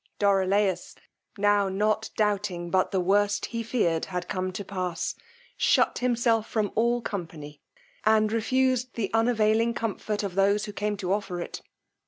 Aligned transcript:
Dorilaus, 0.17 0.95
now 1.37 1.69
not 1.69 2.09
doubting 2.17 2.71
but 2.71 2.89
the 2.89 2.99
worst 2.99 3.45
he 3.45 3.61
feared 3.61 4.05
had 4.05 4.27
come 4.27 4.51
to 4.53 4.65
pass, 4.65 5.13
shut 5.57 5.99
himself 5.99 6.49
from 6.49 6.71
all 6.73 7.03
company, 7.03 7.61
and 8.03 8.31
refused 8.31 8.95
the 8.95 9.11
unavailing 9.13 9.75
comfort 9.75 10.23
of 10.23 10.33
those 10.33 10.65
who 10.65 10.73
came 10.73 10.97
to 10.97 11.13
offer 11.13 11.39
it. 11.39 11.61